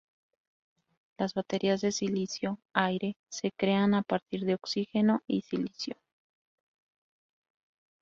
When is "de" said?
1.81-1.91, 4.45-4.55